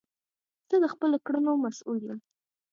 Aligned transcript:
زه 0.69 0.75
د 0.83 0.85
خپلو 0.93 1.17
کړونو 1.25 1.51
مسول 1.63 1.99
یی 2.07 2.15